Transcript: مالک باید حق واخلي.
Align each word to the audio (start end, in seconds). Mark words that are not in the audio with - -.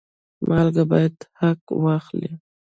مالک 0.47 0.75
باید 0.91 1.15
حق 1.39 1.63
واخلي. 1.83 2.31